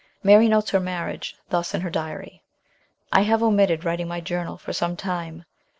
Mary 0.23 0.47
notes 0.49 0.71
her 0.71 0.79
mar 0.79 1.07
riage 1.07 1.35
thus 1.49 1.75
in 1.75 1.81
her 1.81 1.89
diary:" 1.91 2.41
I 3.13 3.21
have 3.21 3.43
omitted 3.43 3.85
writing 3.85 4.07
my 4.07 4.19
journal 4.19 4.57
for 4.57 4.73
some 4.73 4.97
time. 4.97 5.45